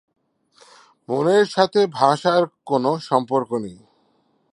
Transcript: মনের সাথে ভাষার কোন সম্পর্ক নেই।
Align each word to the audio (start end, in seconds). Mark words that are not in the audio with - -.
মনের 1.09 1.45
সাথে 1.45 1.81
ভাষার 1.93 2.43
কোন 2.65 2.85
সম্পর্ক 3.01 3.49
নেই। 3.63 3.77